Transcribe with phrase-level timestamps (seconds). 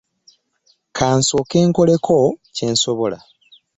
[0.97, 2.15] Ka nsooke nkoleko
[2.55, 3.17] kye nsobola.